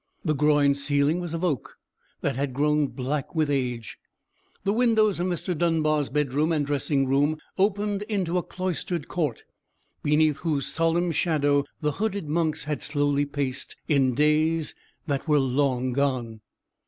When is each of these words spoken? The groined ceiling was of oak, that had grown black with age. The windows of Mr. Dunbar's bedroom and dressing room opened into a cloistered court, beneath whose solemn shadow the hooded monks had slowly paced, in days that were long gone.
The 0.25 0.33
groined 0.33 0.77
ceiling 0.77 1.19
was 1.19 1.35
of 1.35 1.43
oak, 1.43 1.77
that 2.21 2.35
had 2.35 2.55
grown 2.55 2.87
black 2.87 3.35
with 3.35 3.51
age. 3.51 3.99
The 4.63 4.73
windows 4.73 5.19
of 5.19 5.27
Mr. 5.27 5.55
Dunbar's 5.55 6.09
bedroom 6.09 6.51
and 6.51 6.65
dressing 6.65 7.05
room 7.07 7.37
opened 7.59 8.01
into 8.09 8.39
a 8.39 8.41
cloistered 8.41 9.07
court, 9.07 9.43
beneath 10.01 10.37
whose 10.37 10.65
solemn 10.65 11.11
shadow 11.11 11.65
the 11.81 11.91
hooded 12.01 12.27
monks 12.27 12.63
had 12.63 12.81
slowly 12.81 13.25
paced, 13.25 13.75
in 13.87 14.15
days 14.15 14.73
that 15.05 15.27
were 15.27 15.39
long 15.39 15.93
gone. 15.93 16.41